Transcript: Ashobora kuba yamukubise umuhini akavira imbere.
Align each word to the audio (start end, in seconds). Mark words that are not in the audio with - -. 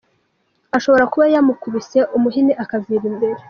Ashobora 0.77 1.03
kuba 1.11 1.25
yamukubise 1.33 1.99
umuhini 2.17 2.53
akavira 2.63 3.05
imbere. 3.11 3.39